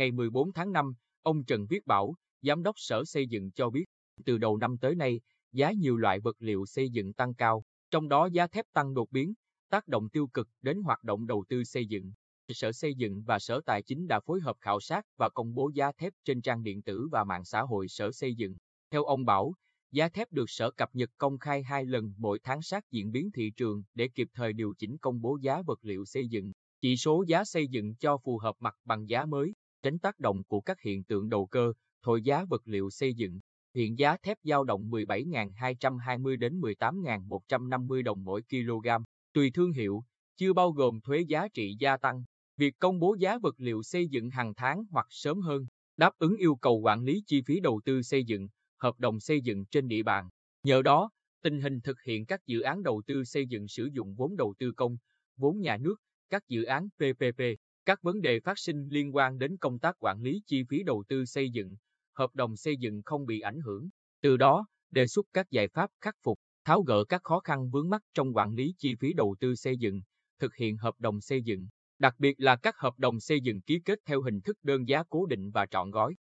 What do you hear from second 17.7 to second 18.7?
Sở Xây dựng.